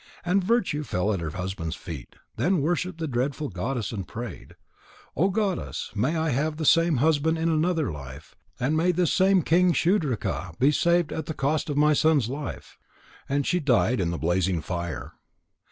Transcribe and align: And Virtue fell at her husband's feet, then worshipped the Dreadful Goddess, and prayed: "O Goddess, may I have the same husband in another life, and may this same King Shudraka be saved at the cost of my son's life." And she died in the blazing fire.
And 0.25 0.43
Virtue 0.43 0.81
fell 0.81 1.13
at 1.13 1.19
her 1.19 1.29
husband's 1.29 1.75
feet, 1.75 2.15
then 2.35 2.59
worshipped 2.63 2.97
the 2.97 3.07
Dreadful 3.07 3.49
Goddess, 3.49 3.91
and 3.91 4.07
prayed: 4.07 4.55
"O 5.15 5.29
Goddess, 5.29 5.91
may 5.93 6.15
I 6.17 6.29
have 6.31 6.57
the 6.57 6.65
same 6.65 6.97
husband 6.97 7.37
in 7.37 7.49
another 7.49 7.91
life, 7.91 8.33
and 8.59 8.75
may 8.75 8.91
this 8.91 9.13
same 9.13 9.43
King 9.43 9.73
Shudraka 9.73 10.55
be 10.57 10.71
saved 10.71 11.13
at 11.13 11.27
the 11.27 11.35
cost 11.35 11.69
of 11.69 11.77
my 11.77 11.93
son's 11.93 12.29
life." 12.29 12.79
And 13.29 13.45
she 13.45 13.59
died 13.59 13.99
in 13.99 14.09
the 14.09 14.17
blazing 14.17 14.59
fire. 14.59 15.11